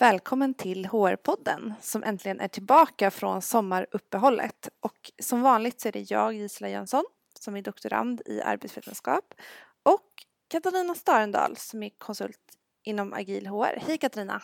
[0.00, 4.68] Välkommen till HR-podden som äntligen är tillbaka från sommaruppehållet.
[4.80, 7.04] Och som vanligt så är det jag, Gisela Jönsson,
[7.38, 9.34] som är doktorand i arbetsvetenskap
[9.82, 10.06] och
[10.48, 12.40] Katarina Starendal som är konsult
[12.82, 13.78] inom agil HR.
[13.86, 14.42] Hej Katarina!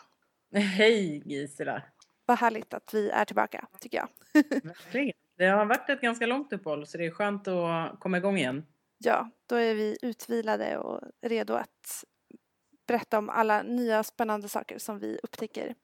[0.53, 1.83] Hej Gisela!
[2.27, 4.09] Vad härligt att vi är tillbaka, tycker jag.
[4.63, 5.17] Verkligen.
[5.37, 8.67] Det har varit ett ganska långt uppehåll så det är skönt att komma igång igen.
[8.99, 12.05] Ja, då är vi utvilade och redo att
[12.87, 15.75] berätta om alla nya spännande saker som vi upptäcker.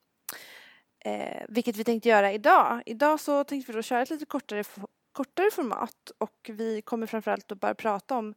[1.05, 2.83] Eh, vilket vi tänkte göra idag.
[2.87, 4.65] Idag så tänkte vi då köra ett lite kortare,
[5.13, 8.35] kortare format och vi kommer framförallt att bara prata om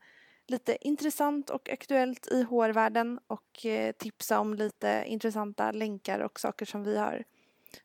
[0.47, 6.65] lite intressant och aktuellt i HR-världen och eh, tipsa om lite intressanta länkar och saker
[6.65, 7.23] som vi har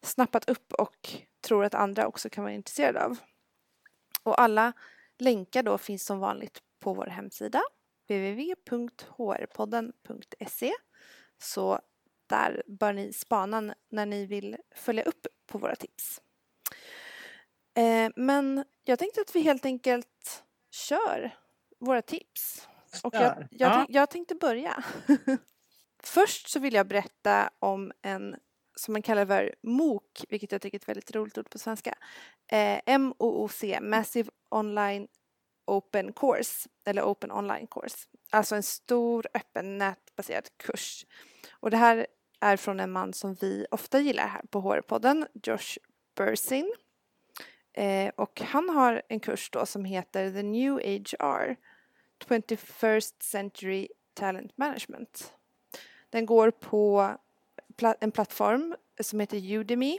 [0.03, 1.09] snappat upp och
[1.41, 3.19] tror att andra också kan vara intresserade av.
[4.23, 4.73] Och alla
[5.19, 7.63] länkar då finns som vanligt på vår hemsida
[8.11, 10.73] www.hrpodden.se
[11.39, 11.81] så
[12.27, 16.21] där bör ni spana när ni vill följa upp på våra tips.
[17.75, 21.37] Eh, men jag tänkte att vi helt enkelt kör
[21.81, 22.69] våra tips.
[23.03, 23.87] Och jag, jag, ja.
[23.89, 24.85] jag tänkte börja.
[26.03, 28.37] Först så vill jag berätta om en
[28.75, 31.95] som man kallar för MOOC, vilket jag tycker är ett väldigt roligt ord på svenska.
[32.53, 35.09] Eh, MOOC, Massive Online
[35.71, 37.97] Open Course, eller Open Online Course.
[38.31, 41.07] Alltså en stor öppen nätbaserad kurs.
[41.51, 42.07] Och det här
[42.41, 45.79] är från en man som vi ofta gillar här på HR-podden, Josh
[46.15, 46.75] Bursin.
[47.73, 51.57] Eh, och han har en kurs då som heter The New HR,
[52.25, 55.35] 21st Century Talent Management.
[56.11, 57.17] Den går på
[58.01, 59.99] en plattform som heter Udemy.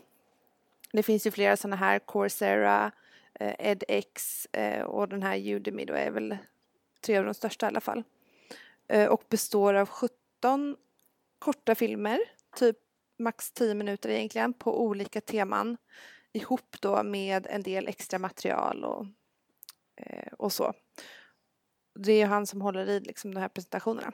[0.92, 2.92] Det finns ju flera sådana här, Coursera,
[3.39, 6.37] Eh, edX eh, och den här Udemy då är väl
[7.01, 8.03] tre av de största i alla fall.
[8.87, 10.77] Eh, och består av 17
[11.39, 12.19] korta filmer,
[12.55, 12.77] typ
[13.19, 15.77] max 10 minuter egentligen, på olika teman
[16.33, 19.05] ihop då med en del extra material och,
[20.37, 20.73] och så.
[21.99, 24.11] Det är han som håller i liksom de här presentationerna.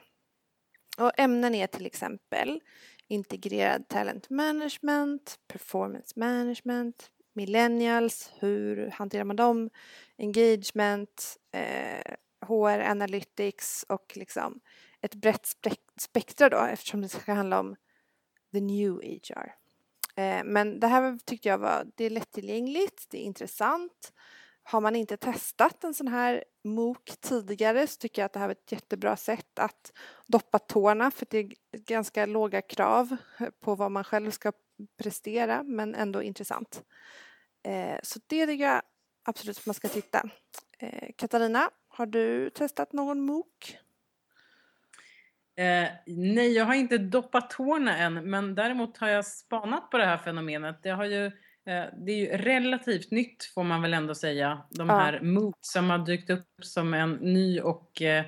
[0.98, 2.62] Och ämnen är till exempel
[3.08, 9.70] integrerad talent management, performance management, millennials, hur hanterar man dem,
[10.18, 12.16] engagement, eh,
[12.48, 14.60] HR analytics och liksom
[15.02, 15.48] ett brett
[16.00, 17.76] spektra då eftersom det ska handla om
[18.54, 19.54] the new HR.
[20.16, 24.12] Eh, men det här tyckte jag var, det är lättillgängligt, det är intressant
[24.70, 28.48] har man inte testat en sån här MOOC tidigare så tycker jag att det här
[28.48, 29.92] är ett jättebra sätt att
[30.28, 33.18] doppa tårna för det är ganska låga krav
[33.60, 34.52] på vad man själv ska
[34.98, 36.84] prestera men ändå intressant.
[37.64, 38.82] Eh, så det tycker jag
[39.26, 40.30] absolut att man ska titta.
[40.80, 43.78] Eh, Katarina, har du testat någon MOOC?
[45.56, 50.06] Eh, nej, jag har inte doppat tårna än men däremot har jag spanat på det
[50.06, 50.84] här fenomenet.
[50.84, 51.32] Det har ju
[51.68, 54.62] Eh, det är ju relativt nytt får man väl ändå säga.
[54.70, 55.24] De här ja.
[55.24, 58.26] MOOC som har dykt upp som en ny och eh,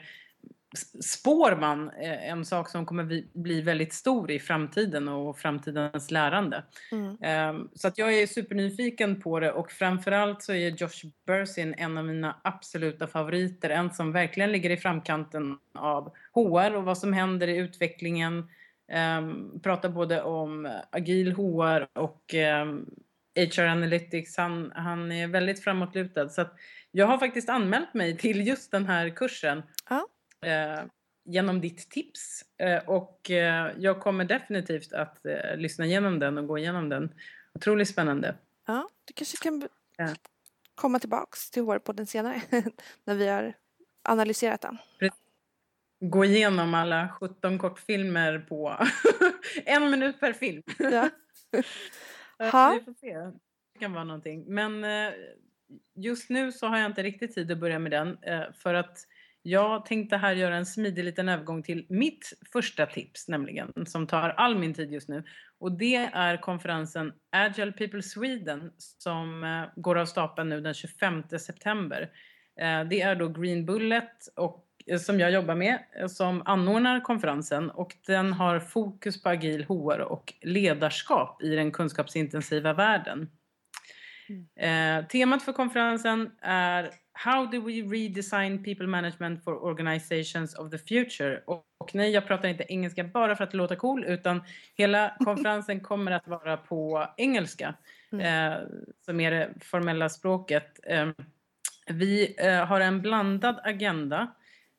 [1.04, 6.64] spår man eh, en sak som kommer bli väldigt stor i framtiden och framtidens lärande.
[6.92, 7.18] Mm.
[7.22, 11.98] Ehm, så att jag är supernyfiken på det och framförallt så är Josh Bursin en
[11.98, 13.70] av mina absoluta favoriter.
[13.70, 18.50] En som verkligen ligger i framkanten av HR och vad som händer i utvecklingen.
[19.20, 22.34] Um, pratar både om agil HR och
[23.36, 26.30] HR Analytics, han, han är väldigt framåtlutad.
[26.30, 26.46] Så
[26.92, 29.64] jag har faktiskt anmält mig till just den här kursen.
[29.90, 30.08] Ja.
[30.42, 30.84] Eh,
[31.26, 32.46] genom ditt tips.
[32.58, 37.14] Eh, och eh, jag kommer definitivt att eh, lyssna igenom den och gå igenom den.
[37.54, 38.36] Otroligt spännande.
[38.68, 39.68] Ja, du kanske kan
[40.76, 42.42] komma tillbaks till HR-podden senare
[43.04, 43.54] när vi har
[44.02, 44.78] analyserat den.
[46.00, 48.78] Gå igenom alla 17 kortfilmer på
[49.66, 50.64] en minut per film.
[50.78, 51.10] Ja.
[52.52, 52.74] Ha.
[52.74, 53.14] Vi får se.
[53.74, 54.46] Det kan vara någonting.
[54.48, 55.14] Men eh,
[55.96, 58.18] just nu så har jag inte riktigt tid att börja med den.
[58.22, 59.08] Eh, för att
[59.42, 63.86] jag tänkte här göra en smidig liten övergång till mitt första tips nämligen.
[63.86, 65.24] Som tar all min tid just nu.
[65.60, 71.24] Och det är konferensen Agile People Sweden som eh, går av stapeln nu den 25
[71.40, 72.10] september.
[72.90, 78.34] Det är då Green Bullet och som jag jobbar med som anordnar konferensen och den
[78.34, 83.30] har fokus på agil HR och ledarskap i den kunskapsintensiva världen.
[84.30, 85.00] Mm.
[85.00, 86.90] Eh, temat för konferensen är
[87.22, 91.44] How do we redesign people management for organizations of the future?
[91.48, 94.44] Och, och nej, jag pratar inte engelska bara för att låter cool utan
[94.76, 97.76] hela konferensen kommer att vara på engelska
[98.12, 98.52] mm.
[98.52, 98.60] eh,
[99.06, 100.80] som är det formella språket.
[100.88, 101.10] Eh,
[101.88, 104.28] vi eh, har en blandad agenda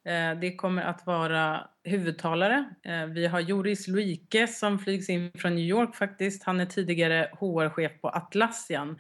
[0.05, 2.65] Eh, det kommer att vara huvudtalare.
[2.83, 6.45] Eh, vi har Joris Luike som flygs in från New York faktiskt.
[6.45, 8.99] Han är tidigare HR-chef på Atlassian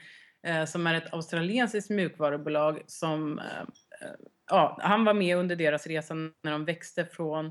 [0.66, 3.40] som är ett australiensiskt mjukvarubolag som
[4.50, 7.50] ja, han var med under deras resa när de växte från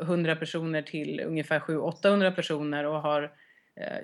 [0.00, 3.32] 100 personer till ungefär 700-800 personer och har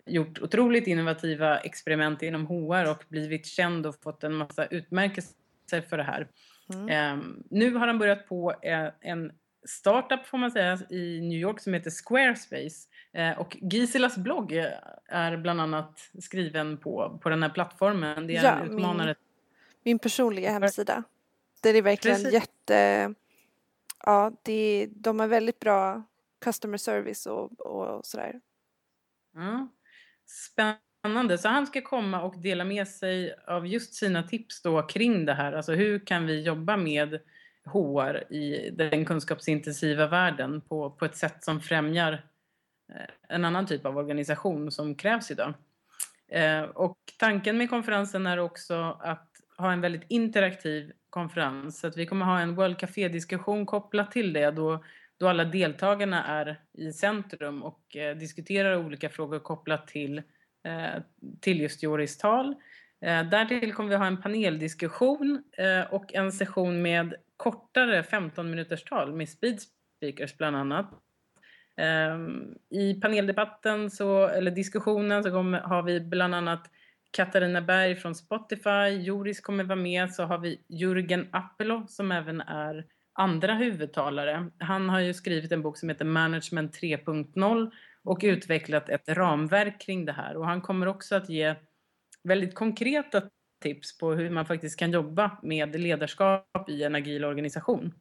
[0.06, 5.96] gjort otroligt innovativa experiment inom HR och blivit känd och fått en massa utmärkelser för
[5.96, 6.28] det här.
[6.74, 7.18] Mm.
[7.18, 9.32] Um, nu har han börjat på en, en
[9.68, 12.88] startup får man säga i New York som heter Squarespace.
[13.18, 14.52] Uh, och Giselas blogg
[15.08, 18.26] är bland annat skriven på, på den här plattformen.
[18.26, 19.06] Det är ja, en utmanare.
[19.06, 19.16] Min,
[19.82, 21.02] min personliga hemsida.
[21.62, 22.32] Det är verkligen Precis.
[22.32, 23.14] jätte...
[24.04, 26.02] Ja, det, de har väldigt bra
[26.40, 28.40] customer service och, och sådär.
[29.34, 29.68] Ja.
[30.26, 31.38] Spännande Spännande.
[31.38, 35.34] Så han ska komma och dela med sig av just sina tips då kring det
[35.34, 35.52] här.
[35.52, 37.20] Alltså hur kan vi jobba med
[37.64, 42.18] HR i den kunskapsintensiva världen på, på ett sätt som främjar eh,
[42.94, 45.54] Eh, en annan typ av organisation som krävs idag.
[46.28, 51.80] Eh, och tanken med konferensen är också att ha en väldigt interaktiv konferens.
[51.80, 54.84] Så att vi kommer ha en World Café-diskussion kopplat till det då,
[55.18, 60.22] då alla deltagarna är i centrum och eh, diskuterar olika frågor kopplat till
[60.62, 61.02] Eh,
[61.40, 62.54] till just Joris tal.
[63.00, 68.84] Eh, därtill kommer vi ha en paneldiskussion eh, och en session med kortare 15 minuters
[68.84, 69.60] tal med speed
[69.96, 70.90] speakers bland annat.
[71.76, 76.70] Ehm, I paneldebatten, så, eller diskussionen, så kommer, har vi bland annat
[77.10, 82.40] Katarina Berg från Spotify, Joris kommer vara med, så har vi Jürgen Appelo som även
[82.40, 84.50] är andra huvudtalare.
[84.58, 87.70] Han har ju skrivit en bok som heter Management 3.0
[88.04, 90.36] och utvecklat ett ramverk kring det här.
[90.36, 91.54] Och han kommer också att ge
[92.22, 93.22] väldigt konkreta
[93.62, 97.94] tips på hur man faktiskt kan jobba med ledarskap i en agil organisation.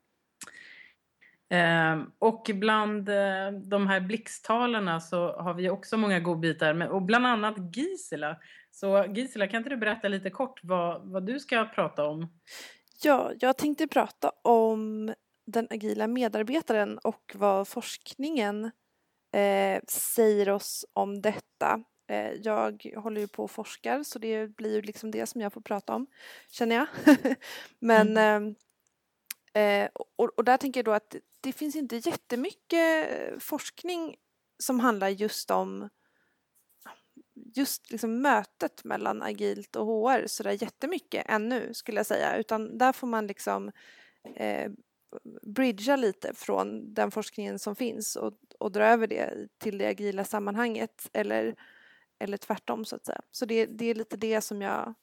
[1.50, 7.28] Eh, och bland eh, de här blixttalarna så har vi också många godbitar, och bland
[7.28, 8.38] annat Gisela.
[8.72, 12.28] Så Gisela, kan inte du berätta lite kort vad, vad du ska prata om?
[13.04, 15.13] Ja, jag tänkte prata om
[15.46, 18.72] den agila medarbetaren och vad forskningen
[19.34, 21.84] eh, säger oss om detta.
[22.10, 25.54] Eh, jag håller ju på och forskar så det blir ju liksom det som jag
[25.54, 26.07] får prata om,
[26.50, 26.88] känner jag.
[27.80, 28.56] Men mm.
[29.54, 33.10] eh, eh, och, och, där tänker jag då att det finns inte jättemycket
[33.44, 34.16] forskning
[34.64, 35.90] som handlar just om
[37.56, 42.92] just liksom mötet mellan agilt och HR sådär jättemycket ännu skulle jag säga utan där
[42.92, 43.72] får man liksom
[44.36, 44.72] eh,
[45.42, 50.24] bridga lite från den forskningen som finns och, och dra över det till det agila
[50.24, 51.56] sammanhanget eller,
[52.20, 53.22] eller tvärtom så att säga.
[53.32, 54.94] Så det, det är lite det som jag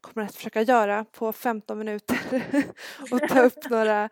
[0.00, 2.44] kommer att försöka göra på 15 minuter
[3.12, 4.08] och ta upp några,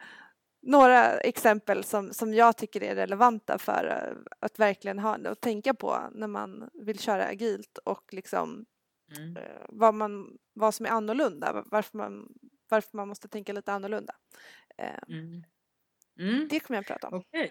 [0.66, 5.98] några exempel som, som jag tycker är relevanta för att verkligen ha och tänka på
[6.12, 8.64] när man vill köra agilt och liksom
[9.16, 9.36] mm.
[9.36, 12.28] Eh, vad, man, vad som är annorlunda, varför man,
[12.68, 14.14] varför man måste tänka lite annorlunda.
[14.78, 15.42] Eh, mm.
[16.18, 16.48] Mm.
[16.50, 17.14] Det kommer jag att prata om.
[17.14, 17.50] Okay.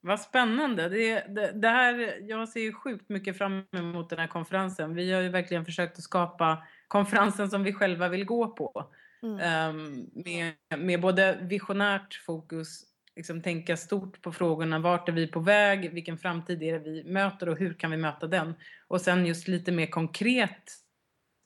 [0.00, 0.88] Vad spännande.
[0.88, 4.94] Det, det, det, här, jag ser sjukt mycket fram emot den här konferensen.
[4.94, 8.92] Vi har ju verkligen försökt att skapa konferensen som vi själva vill gå på.
[9.24, 9.70] Mm.
[9.76, 12.82] Um, med, med både visionärt fokus,
[13.16, 14.78] liksom tänka stort på frågorna.
[14.78, 15.94] Vart är vi på väg?
[15.94, 18.54] Vilken framtid är det vi möter och hur kan vi möta den?
[18.88, 20.72] Och sen just lite mer konkret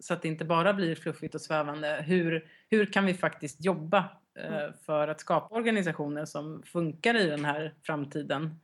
[0.00, 2.04] så att det inte bara blir fluffigt och svävande.
[2.06, 4.08] Hur, hur kan vi faktiskt jobba
[4.38, 4.72] Eh, mm.
[4.86, 8.60] för att skapa organisationer som funkar i den här framtiden.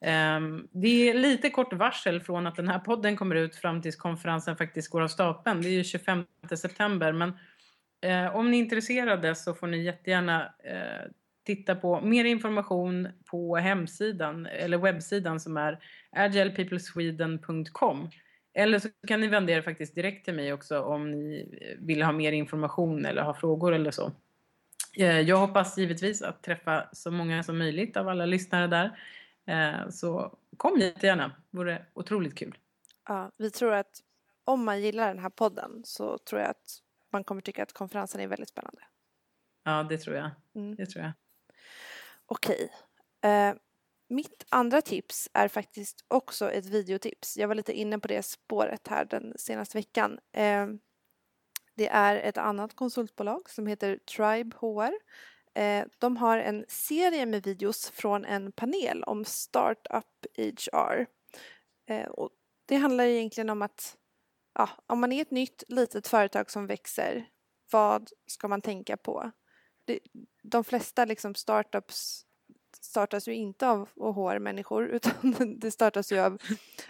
[0.00, 0.68] Mm.
[0.70, 4.56] Det är lite kort varsel från att den här podden kommer ut fram tills konferensen
[4.56, 5.62] faktiskt går av stapeln.
[5.62, 6.24] Det är ju 25
[6.56, 7.32] september men
[8.00, 11.10] eh, om ni är intresserade så får ni jättegärna eh,
[11.46, 15.78] titta på mer information på hemsidan eller webbsidan som är
[16.10, 18.10] agilepeoplesweden.com.
[18.54, 22.02] Eller så kan ni vända er faktiskt direkt till mig också om ni eh, vill
[22.02, 24.12] ha mer information eller ha frågor eller så.
[24.96, 28.98] Eh, jag hoppas givetvis att träffa så många som möjligt av alla lyssnare där.
[29.46, 32.58] Eh, så kom jättegärna, vore otroligt kul.
[33.08, 34.00] Ja, vi tror att
[34.44, 36.78] om man gillar den här podden så tror jag att
[37.12, 38.82] man kommer tycka att konferensen är väldigt spännande.
[39.64, 40.30] Ja, det tror jag.
[40.54, 40.76] Mm.
[40.76, 41.12] Det tror jag.
[42.26, 42.72] Okej.
[43.24, 43.54] Eh,
[44.08, 47.36] mitt andra tips är faktiskt också ett videotips.
[47.36, 50.18] Jag var lite inne på det spåret här den senaste veckan.
[50.32, 50.66] Eh,
[51.74, 54.92] det är ett annat konsultbolag som heter Tribe HR.
[55.54, 61.06] Eh, de har en serie med videos från en panel om Startup HR.
[62.08, 62.30] Och
[62.66, 63.96] det handlar egentligen om att
[64.58, 67.28] ja, om man är ett nytt litet företag som växer,
[67.70, 69.32] vad ska man tänka på?
[69.88, 69.98] det,
[70.42, 72.24] de flesta liksom startups
[72.80, 76.38] startas ju inte av HR-människor utan det startas ju av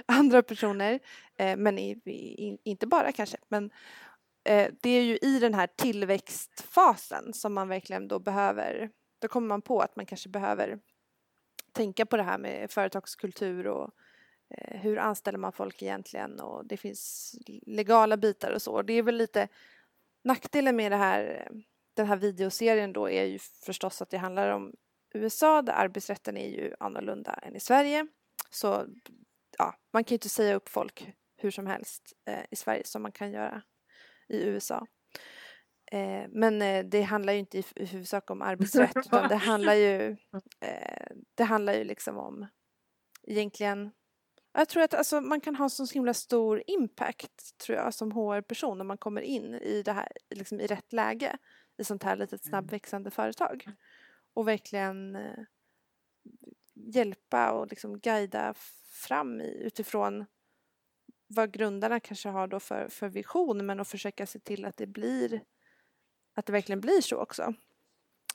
[0.06, 1.00] andra personer.
[1.37, 3.37] Eh, men i, i, inte bara kanske.
[3.48, 3.70] Men
[4.44, 9.48] eh, det är ju i den här tillväxtfasen som man verkligen då behöver, då kommer
[9.48, 10.78] man på att man kanske behöver
[11.72, 13.90] tänka på det här med företagskultur och
[14.57, 17.35] hur anställer man folk egentligen och det finns
[17.67, 18.83] legala bitar och så.
[18.83, 19.49] Det är väl lite
[20.25, 21.49] nackdelen med det här,
[21.95, 24.75] den här videoserien då är ju förstås att det handlar om
[25.14, 28.07] USA där arbetsrätten är ju annorlunda än i Sverige.
[28.50, 28.87] Så
[29.59, 33.02] ja, man kan ju inte säga upp folk hur som helst eh, i Sverige som
[33.02, 33.62] man kan göra
[34.28, 34.87] i USA.
[35.93, 39.75] Eh, men eh, det handlar ju inte i, i huvudsak om arbetsrätt utan det handlar
[39.75, 40.17] ju,
[40.61, 42.47] eh, det handlar ju liksom om
[43.26, 43.93] egentligen
[44.58, 48.80] jag tror att alltså, man kan ha så himla stor impact tror jag som HR-person
[48.80, 51.38] om man kommer in i det här liksom i rätt läge
[51.76, 52.50] i sånt här litet mm.
[52.50, 53.64] snabbväxande företag
[54.34, 55.38] och verkligen eh,
[56.74, 58.54] hjälpa och liksom guida
[58.90, 60.24] fram i, utifrån
[61.26, 64.86] vad grundarna kanske har då för, för vision men att försöka se till att det
[64.86, 65.42] blir
[66.34, 67.54] att det verkligen blir så också.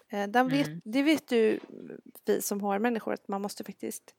[0.10, 0.82] Eh, vet, mm.
[0.86, 1.60] Det vet ju
[2.26, 4.16] vi som HR-människor att man måste faktiskt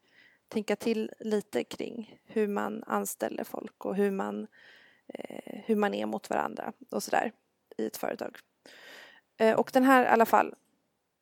[0.49, 4.47] tänka till lite kring hur man anställer folk och hur man,
[5.09, 7.33] eh, hur man är mot varandra och sådär
[7.77, 8.37] i ett företag.
[9.37, 10.55] Eh, och den här i alla fall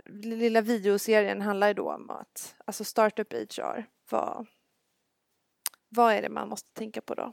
[0.07, 4.47] lilla videoserien handlar ju då om att, alltså startup HR, vad,
[5.89, 7.33] vad är det man måste tänka på då?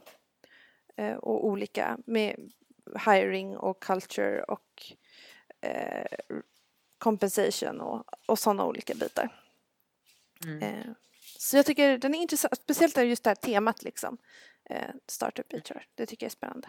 [0.96, 2.52] Eh, och olika med
[3.06, 4.92] hiring och culture och
[5.60, 6.06] eh,
[6.98, 9.28] compensation och, och sådana olika bitar.
[10.44, 10.94] Mm.
[11.42, 14.18] Så jag tycker den är intressant, speciellt just det här temat liksom,
[14.70, 16.68] eh, startup HR, det tycker jag är spännande.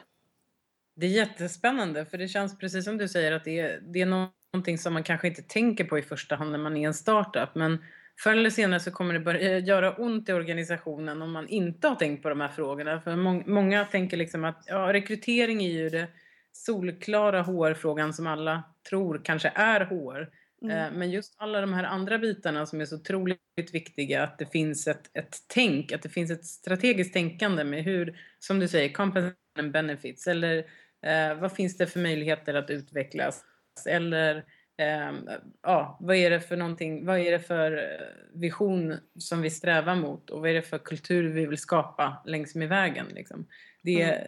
[0.96, 4.06] Det är jättespännande för det känns precis som du säger att det är, det är
[4.06, 7.56] någonting som man kanske inte tänker på i första hand när man är en startup
[7.56, 7.84] men
[8.24, 11.96] förr eller senare så kommer det börja göra ont i organisationen om man inte har
[11.96, 13.02] tänkt på de här frågorna.
[13.02, 16.08] För må många tänker liksom att ja, rekrytering är ju det
[16.52, 20.41] solklara HR-frågan som alla tror kanske är HR.
[20.62, 20.78] Mm.
[20.78, 23.40] Eh, men just alla de här andra bitarna som är så otroligt
[23.74, 28.20] viktiga, att det finns ett, ett tänk, att det finns ett strategiskt tänkande med hur,
[28.40, 30.66] som du säger, compensation benefits eller
[31.06, 33.46] Eh, vad finns det för möjligheter att utvecklas?
[33.90, 34.36] Eller
[34.78, 35.12] eh,
[35.62, 39.96] ja, vad är det för någonting, vad är det för eh, vision som vi strävar
[39.96, 43.08] mot och vad är det för kultur vi vill skapa längs med vägen?
[43.16, 43.48] Liksom?
[43.84, 44.28] Det, mm.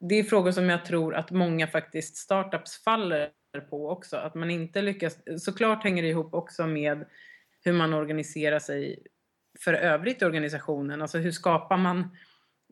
[0.00, 3.30] det är frågor som jag tror att många faktiskt startups faller
[3.60, 4.16] på också.
[4.16, 7.04] Att man inte lyckas, såklart hänger det ihop också med
[7.64, 9.06] hur man organiserar sig
[9.64, 11.02] för övrigt i organisationen.
[11.02, 12.08] Alltså hur skapar man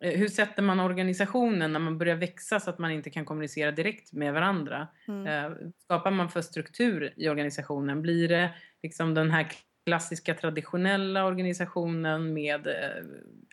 [0.02, 3.70] Eh, hur sätter man organisationen när man börjar växa så att man inte kan kommunicera
[3.70, 4.88] direkt med varandra?
[5.08, 5.26] Mm.
[5.26, 8.02] Eh, skapar man för struktur i organisationen?
[8.02, 8.50] Blir det
[8.82, 9.46] liksom den här
[9.86, 13.04] klassiska traditionella organisationen med eh,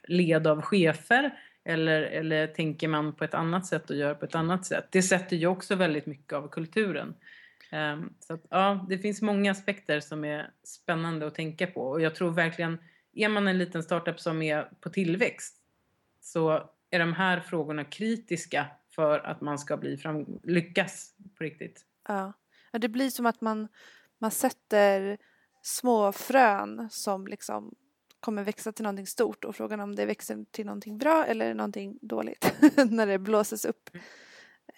[0.07, 1.31] led av chefer?
[1.69, 4.88] Eller, eller tänker man på ett annat sätt och gör på ett annat sätt?
[4.89, 7.15] Det sätter ju också väldigt mycket av kulturen.
[7.69, 12.01] Ehm, så att, ja, det finns många aspekter som är spännande att tänka på och
[12.01, 12.77] jag tror verkligen,
[13.13, 15.55] är man en liten startup som är på tillväxt
[16.21, 21.85] så är de här frågorna kritiska för att man ska bli fram, lyckas på riktigt.
[22.07, 22.33] Ja.
[22.71, 23.67] ja, det blir som att man,
[24.17, 25.17] man sätter
[25.61, 27.75] små frön som liksom
[28.19, 31.99] kommer växa till någonting stort och frågan om det växer till någonting bra eller någonting
[32.01, 32.53] dåligt
[32.89, 33.89] när det blåses upp.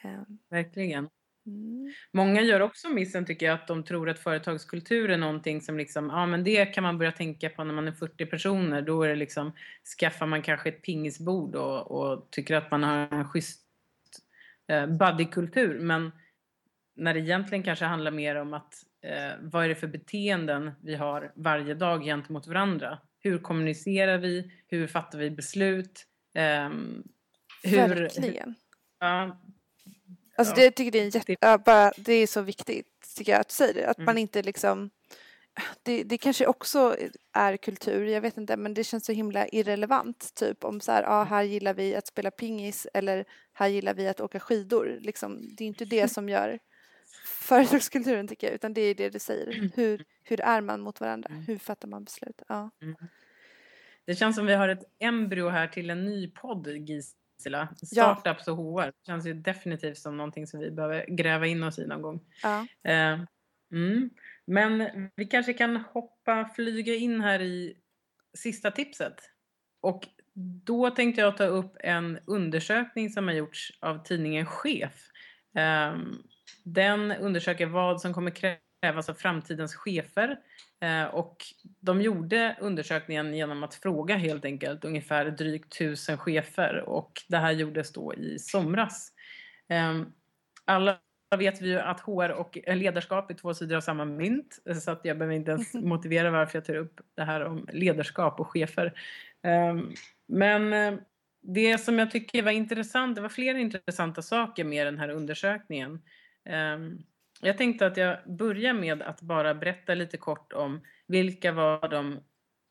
[0.01, 0.25] Mm.
[0.49, 1.09] Verkligen.
[1.45, 1.93] Mm.
[2.11, 6.09] Många gör också missen tycker jag att de tror att företagskultur är någonting som liksom,
[6.09, 8.81] ja men det kan man börja tänka på när man är 40 personer.
[8.81, 9.53] Då är det liksom,
[9.99, 13.61] skaffar man kanske ett pingisbord och, och tycker att man har en schysst
[14.67, 15.79] eh, buddykultur.
[15.79, 16.11] Men
[16.95, 20.95] när det egentligen kanske handlar mer om att eh, vad är det för beteenden vi
[20.95, 22.99] har varje dag gentemot varandra?
[23.21, 24.51] Hur kommunicerar vi?
[24.67, 26.05] Hur fattar vi beslut?
[26.35, 26.69] Eh,
[27.63, 28.55] hur, Verkligen.
[28.99, 29.41] Ja,
[30.37, 33.41] Alltså det, jag tycker det är, jätte, ja, bara, det är så viktigt tycker jag
[33.41, 33.85] att du säger det.
[33.85, 34.05] Att mm.
[34.05, 34.89] man inte liksom
[35.83, 36.95] det, det kanske också
[37.33, 40.35] är kultur, jag vet inte, men det känns så himla irrelevant.
[40.35, 44.07] Typ om så här, ja, här gillar vi att spela pingis eller här gillar vi
[44.07, 44.97] att åka skidor.
[45.01, 46.59] Liksom, det är inte det som gör
[47.25, 49.71] företagskulturen tycker jag, utan det är det du säger.
[49.75, 51.29] Hur, hur är man mot varandra?
[51.29, 51.41] Mm.
[51.41, 52.41] Hur fattar man beslut?
[52.47, 52.69] Ja.
[52.81, 52.95] Mm.
[54.05, 57.67] Det känns som vi har ett embryo här till en ny podd, Gis Silla.
[57.75, 58.53] Startups ja.
[58.53, 58.85] och HR.
[58.85, 62.21] Det känns ju definitivt som någonting som vi behöver gräva in oss i någon gång.
[62.43, 62.67] Ja.
[62.83, 63.19] Eh,
[63.71, 64.09] mm.
[64.45, 67.77] Men vi kanske kan hoppa, flyga in här i
[68.33, 69.15] sista tipset.
[69.81, 70.07] Och
[70.63, 75.09] då tänkte jag ta upp en undersökning som har gjorts av tidningen Chef.
[75.55, 75.95] Eh,
[76.63, 78.31] den undersöker vad som kommer
[78.81, 80.39] krävas av framtidens chefer.
[80.81, 81.37] Eh, och
[81.79, 87.51] de gjorde undersökningen genom att fråga helt enkelt ungefär drygt tusen chefer och det här
[87.51, 89.11] gjordes då i somras.
[89.67, 90.05] Ehm,
[90.65, 90.97] alla
[91.37, 95.05] vet vi ju att HR och ledarskap är två sidor av samma mynt så att
[95.05, 98.93] jag behöver inte ens motivera varför jag tar upp det här om ledarskap och chefer.
[99.43, 99.93] Ehm,
[100.27, 100.99] men eh,
[101.41, 106.01] det som jag tycker var intressant, det var flera intressanta saker med den här undersökningen.
[106.45, 106.99] Ehm,
[107.41, 112.19] jag tänkte att jag börjar med att bara berätta lite kort om vilka var de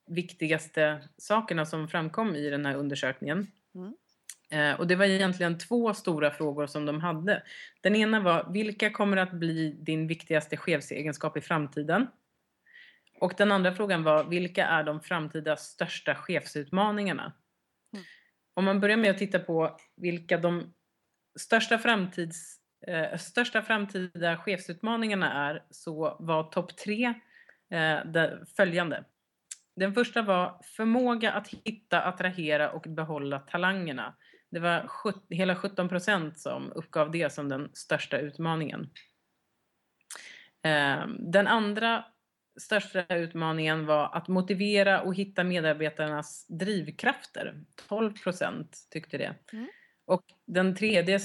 [0.07, 3.47] viktigaste sakerna som framkom i den här undersökningen.
[3.75, 3.95] Mm.
[4.51, 7.43] Eh, och det var egentligen två stora frågor som de hade.
[7.81, 12.07] Den ena var, vilka kommer att bli din viktigaste chefsegenskap i framtiden?
[13.21, 17.33] Och den andra frågan var, vilka är de framtida största chefsutmaningarna?
[17.93, 18.05] Mm.
[18.55, 20.75] Om man börjar med att titta på vilka de
[21.39, 27.15] största, framtids, eh, största framtida chefsutmaningarna är så var topp tre
[27.71, 29.05] eh, följande.
[29.77, 34.15] Den första var förmåga att hitta, attrahera och behålla talangerna.
[34.51, 34.91] Det var
[35.31, 38.91] hela 17 procent som uppgav det som den största utmaningen.
[40.63, 42.05] Eh, den andra
[42.61, 47.65] största utmaningen var att motivera och hitta medarbetarnas drivkrafter.
[47.89, 49.35] 12 procent tyckte det.
[49.53, 49.69] Mm.
[50.05, 51.21] Och den tredje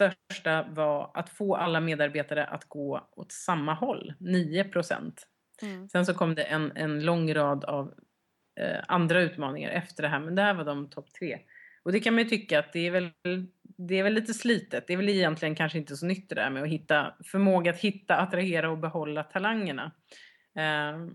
[0.00, 4.14] största var att få alla medarbetare att gå åt samma håll.
[4.20, 5.26] 9 procent.
[5.62, 5.88] Mm.
[5.88, 7.94] Sen så kom det en, en lång rad av
[8.60, 11.38] eh, andra utmaningar efter det här men det här var de topp tre.
[11.82, 13.10] Och det kan man ju tycka att det är väl,
[13.62, 14.86] det är väl lite slitet.
[14.86, 17.78] Det är väl egentligen kanske inte så nytt det där med att hitta förmåga att
[17.78, 19.92] hitta, attrahera och behålla talangerna.
[20.56, 21.06] Eh,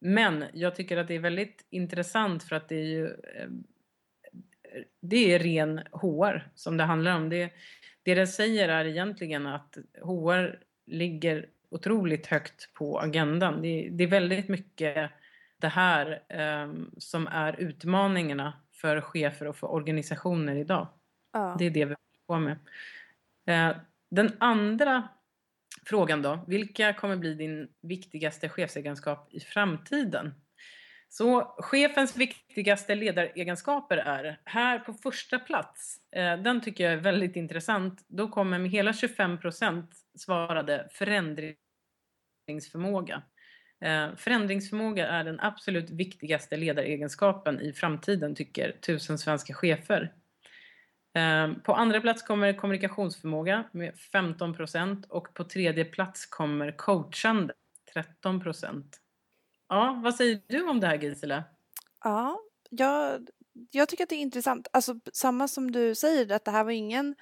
[0.00, 3.48] men jag tycker att det är väldigt intressant för att det är ju eh,
[5.02, 7.28] det är ren HR som det handlar om.
[7.28, 7.50] Det,
[8.02, 13.62] det det säger är egentligen att HR ligger otroligt högt på agendan.
[13.62, 15.10] Det, det är väldigt mycket
[15.58, 20.88] det här eh, som är utmaningarna för chefer och för organisationer idag.
[21.32, 21.56] Ja.
[21.58, 22.56] Det är det vi håller på med.
[23.46, 23.76] Eh,
[24.10, 25.08] den andra
[25.84, 30.34] frågan då, vilka kommer bli din viktigaste chefsegenskap i framtiden?
[31.12, 35.96] Så chefens viktigaste ledaregenskaper är här på första plats.
[36.12, 38.04] Eh, den tycker jag är väldigt intressant.
[38.08, 43.22] Då kommer med hela 25 procent svarade förändringsförmåga.
[43.84, 50.12] Eh, förändringsförmåga är den absolut viktigaste ledaregenskapen i framtiden tycker tusen svenska chefer.
[51.14, 57.54] Eh, på andra plats kommer kommunikationsförmåga med 15 procent och på tredje plats kommer coachande
[57.94, 59.00] 13 procent.
[59.70, 61.44] Ja, vad säger du om det här Gisela?
[62.04, 63.28] Ja, jag,
[63.70, 64.68] jag tycker att det är intressant.
[64.72, 67.14] Alltså samma som du säger att det här var ingen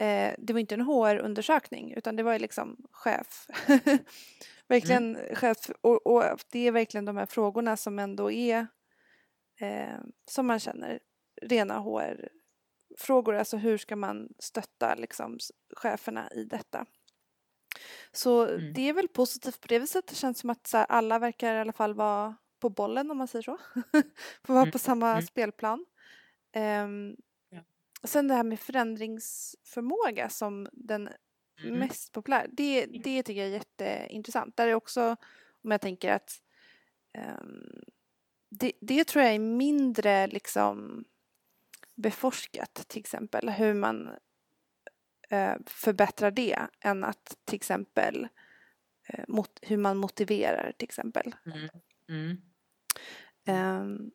[0.00, 3.46] eh, det var inte en HR-undersökning utan det var liksom chef.
[4.68, 5.36] verkligen mm.
[5.36, 8.66] chef och, och, det är verkligen de här frågorna som ändå är
[9.60, 9.98] eh,
[10.30, 11.00] som man känner
[11.42, 13.34] rena HR-frågor.
[13.34, 15.38] Alltså hur ska man stötta liksom
[15.76, 16.86] cheferna i detta?
[18.12, 18.72] Så mm.
[18.72, 20.06] det är väl positivt på det viset.
[20.06, 23.28] Det känns som att här, alla verkar i alla fall vara på bollen om man
[23.28, 23.58] säger så.
[24.44, 24.72] Få vara mm.
[24.72, 25.22] på samma mm.
[25.22, 25.86] spelplan.
[26.56, 27.16] Um,
[27.50, 27.60] ja.
[28.04, 31.08] Sen det här med förändringsförmåga som den
[31.62, 31.78] mm.
[31.78, 32.46] mest populära.
[32.52, 34.56] Det, det tycker jag är jätteintressant.
[34.56, 35.16] Där är också
[35.64, 36.42] om jag tänker att
[37.38, 37.84] um,
[38.50, 41.04] det, det tror jag är mindre liksom
[41.94, 43.48] beforskat till exempel.
[43.48, 44.10] Hur man
[45.66, 48.28] förbättrar det än att till exempel
[49.08, 51.34] eh, mot, hur man motiverar till exempel.
[51.46, 51.68] Mm.
[52.08, 52.40] Mm.
[53.80, 54.10] Um,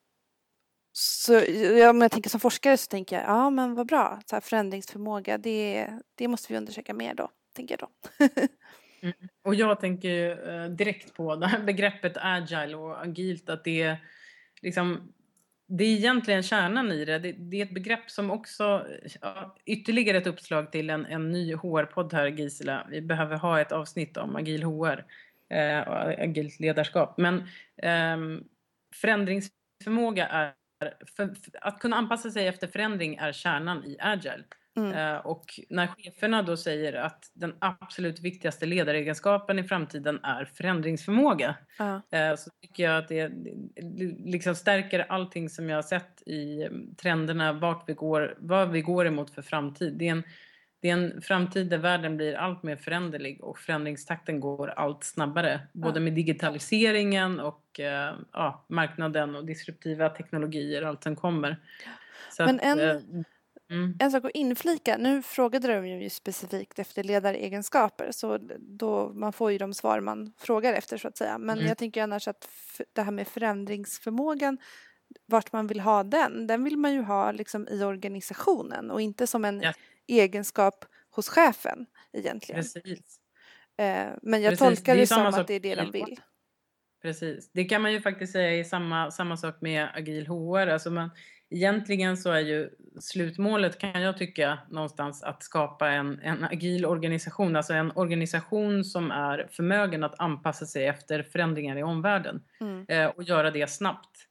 [0.92, 1.32] så
[1.78, 4.40] ja, om jag tänker som forskare så tänker jag, ja men vad bra, så här
[4.40, 8.26] förändringsförmåga, det, det måste vi undersöka mer då, tänker jag då.
[9.02, 9.14] mm.
[9.44, 14.04] Och jag tänker eh, direkt på det här begreppet agile och agilt, att det är
[14.62, 15.12] liksom
[15.72, 17.18] det är egentligen kärnan i det.
[17.18, 18.86] Det, det är ett begrepp som också,
[19.20, 22.86] ja, ytterligare ett uppslag till en, en ny HR-podd här Gisela.
[22.90, 25.04] Vi behöver ha ett avsnitt om agil HR
[25.48, 27.18] eh, och agilt ledarskap.
[27.18, 27.36] Men
[27.76, 28.42] eh,
[28.94, 30.54] förändringsförmåga är,
[31.16, 34.44] för, för, att kunna anpassa sig efter förändring är kärnan i agile.
[34.86, 35.14] Mm.
[35.14, 41.56] Eh, och när cheferna då säger att den absolut viktigaste ledaregenskapen i framtiden är förändringsförmåga
[41.80, 42.36] uh.
[42.36, 43.32] så tycker jag att det
[44.24, 48.80] liksom stärker allting som jag har sett i mm, trenderna, vart vi går, vad vi
[48.80, 49.94] går emot för framtid.
[49.96, 50.22] Det är en,
[50.80, 55.60] det är en framtid där världen blir allt mer föränderlig och förändringstakten går allt snabbare.
[55.72, 61.56] Både med digitaliseringen och uh, ja, marknaden och disruptiva teknologier, allt som kommer.
[62.30, 63.24] Så Men att, en
[63.70, 63.96] mm.
[63.98, 69.52] en sak att inflika, nu frågade de ju specifikt efter ledaregenskaper så då man får
[69.52, 71.38] ju de svar man frågar efter så att säga.
[71.38, 71.68] Men mm.
[71.68, 72.48] jag tänker annars att
[72.92, 74.58] det här med förändringsförmågan
[75.26, 79.26] vart man vill ha den, den vill man ju ha liksom i organisationen och inte
[79.26, 79.72] som en ja.
[80.06, 82.60] egenskap hos chefen egentligen.
[82.60, 83.20] Precis.
[83.76, 84.58] Eh, men jag Precis.
[84.58, 86.20] tolkar det, det som att det är det de vill.
[87.02, 87.50] Precis.
[87.52, 90.66] Det kan man ju faktiskt säga är samma, samma sak med agil HR.
[90.66, 91.10] Alltså man,
[91.50, 97.56] egentligen så är ju slutmålet kan jag tycka någonstans att skapa en, en agil organisation.
[97.56, 102.42] Alltså en organisation som är förmögen att anpassa sig efter förändringar i omvärlden.
[102.60, 102.86] Mm.
[102.88, 104.26] Eh, och göra det snabbt.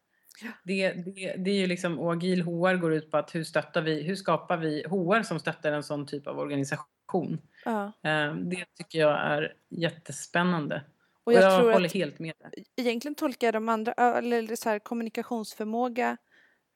[0.64, 3.82] Det, det, det är ju liksom, och agil HR går ut på att hur stöttar
[3.82, 7.42] vi, hur skapar vi HR som stöttar en sån typ av organisation.
[7.66, 7.86] Ja.
[7.86, 10.84] Eh, det tycker jag är jättespännande.
[11.24, 12.34] Och jag, och jag håller helt med.
[12.76, 16.18] Egentligen tolkar jag de andra, eller så här, kommunikationsförmåga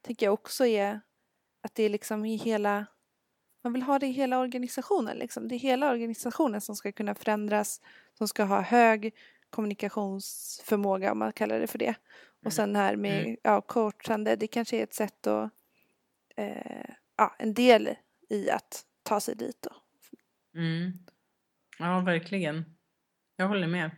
[0.03, 1.01] tänker jag också är
[1.63, 2.85] att det är liksom i hela,
[3.63, 5.47] man vill ha det i hela organisationen liksom.
[5.47, 7.81] Det är hela organisationen som ska kunna förändras,
[8.17, 9.13] som ska ha hög
[9.49, 11.95] kommunikationsförmåga om man kallar det för det.
[12.39, 12.51] Och mm.
[12.51, 13.37] sen här med mm.
[13.43, 15.51] ja, coachande, det kanske är ett sätt att,
[16.35, 17.95] eh, ja, en del
[18.29, 19.75] i att ta sig dit då.
[20.59, 20.91] Mm.
[21.79, 22.65] Ja, verkligen.
[23.35, 23.91] Jag håller med.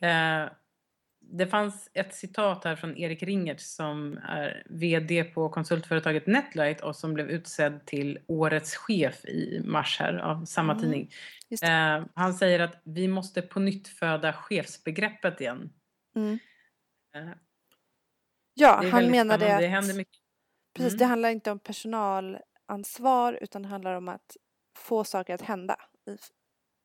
[0.00, 0.50] Eh,
[1.30, 6.96] det fanns ett citat här från Erik Ringert som är VD på konsultföretaget Netlight och
[6.96, 10.82] som blev utsedd till årets chef i mars här av samma mm.
[10.82, 11.10] tidning.
[11.62, 15.72] Eh, han säger att vi måste på nytt föda chefsbegreppet igen.
[16.16, 16.38] Mm.
[17.14, 17.32] Eh,
[18.54, 20.22] ja, han menade att det händer mycket.
[20.74, 20.98] Precis, mm.
[20.98, 24.36] det handlar inte om personalansvar utan det handlar om att
[24.76, 26.16] få saker att hända i,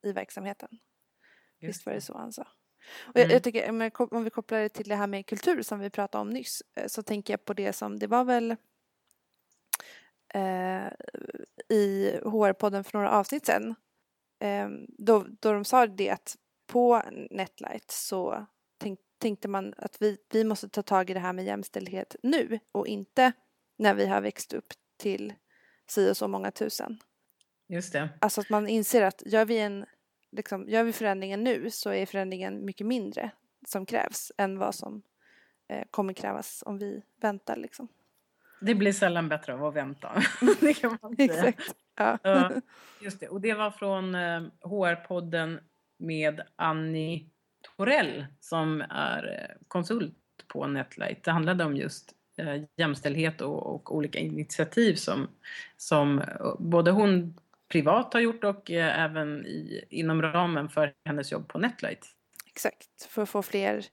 [0.09, 0.69] i verksamheten.
[1.59, 2.47] Just Visst var det så han sa?
[3.01, 3.33] Och jag, mm.
[3.33, 6.29] jag tycker, om vi kopplar det till det här med kultur som vi pratade om
[6.29, 8.55] nyss, eh, så tänker jag på det som, det var väl
[10.33, 10.87] eh,
[11.69, 13.75] i HR-podden för några avsnitt sedan,
[14.39, 16.35] eh, då, då de sa det att
[16.67, 18.45] på Netlight så
[18.77, 22.59] tänk, tänkte man att vi, vi måste ta tag i det här med jämställdhet nu
[22.71, 23.31] och inte
[23.77, 25.33] när vi har växt upp till
[25.89, 26.99] si och så många tusen.
[27.67, 28.09] Just det.
[28.21, 29.85] Alltså att man inser att gör vi en
[30.31, 33.31] liksom, gör vi förändringen nu så är förändringen mycket mindre
[33.67, 35.01] som krävs än vad som
[35.67, 37.55] eh, kommer krävas om vi väntar.
[37.55, 37.87] Liksom.
[38.61, 40.23] Det blir sällan bättre av att vänta.
[40.59, 41.33] det kan man säga.
[41.33, 41.75] Exakt.
[41.95, 42.17] Ja.
[42.23, 42.51] ja.
[43.01, 43.27] just det.
[43.27, 45.59] Och det var från eh, HR-podden
[45.97, 47.29] med Annie
[47.77, 50.15] Torell som är eh, konsult
[50.47, 51.23] på Netlight.
[51.23, 55.27] Det handlade om just eh, jämställdhet och, och, olika initiativ som,
[55.77, 57.39] som eh, både hon
[57.71, 62.07] privat har gjort och eh, även i, inom ramen för hennes jobb på Netlight.
[62.47, 63.85] Exakt, för att få fler,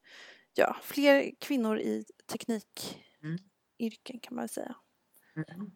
[0.55, 3.01] ja, fler kvinnor i teknikyrken
[4.11, 4.21] mm.
[4.23, 4.75] kan man säga.
[5.37, 5.71] Mm.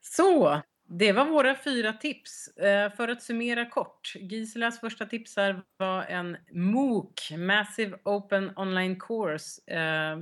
[0.00, 0.62] Så,
[0.98, 2.48] det var våra fyra tips.
[2.48, 4.12] Eh, för att summera kort.
[4.14, 9.72] Giselas första tips här var en MOOC, Massive Open Online Course.
[9.74, 10.18] Eh,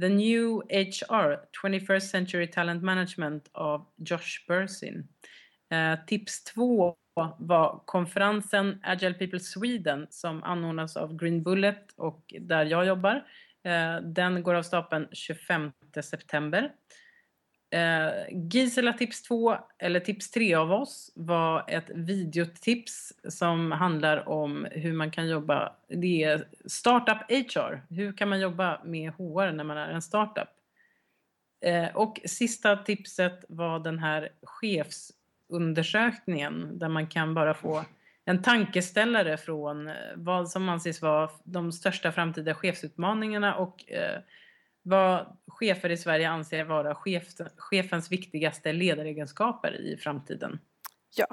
[0.00, 5.08] The New HR, 21st Century Talent Management av Josh Bursin.
[5.74, 6.96] Eh, tips två
[7.38, 13.26] var konferensen Agile People Sweden som anordnas av Green Bullet och där jag jobbar.
[13.64, 16.72] Eh, den går av stapeln 25 september.
[17.70, 24.66] Eh, Gisela tips 2, eller tips 3 av oss, var ett videotips som handlar om
[24.70, 25.76] hur man kan jobba.
[25.88, 27.94] Det är Startup HR.
[27.94, 30.48] Hur kan man jobba med HR när man är en startup?
[31.64, 35.12] Eh, och sista tipset var den här chefs
[35.48, 37.84] undersökningen där man kan bara få
[38.24, 44.20] en tankeställare från eh, vad som anses vara de största framtida chefsutmaningarna och eh,
[44.82, 47.24] vad chefer i Sverige anser vara chef,
[47.56, 50.60] chefens viktigaste ledaregenskaper i framtiden.
[51.16, 51.26] Ja,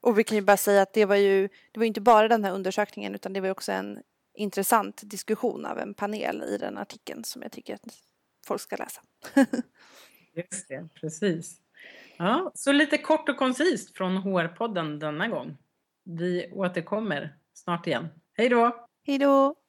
[0.00, 2.44] och vi kan ju bara säga att det var ju det var inte bara den
[2.44, 4.02] här undersökningen utan det var också en
[4.34, 7.98] intressant diskussion av en panel i den artikeln som jag tycker att
[8.46, 9.02] folk ska läsa.
[10.34, 11.60] Just det, precis.
[12.18, 15.56] Ja, så lite kort och koncist från HR-podden denna gång.
[16.04, 18.08] Vi återkommer snart igen.
[18.32, 18.86] Hej då!
[19.06, 19.56] Hej då!